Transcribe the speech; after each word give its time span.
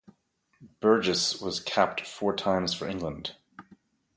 Burgess 0.79 1.39
was 1.39 1.59
capped 1.59 2.07
four 2.07 2.35
times 2.35 2.73
for 2.73 2.87
England. 2.87 3.35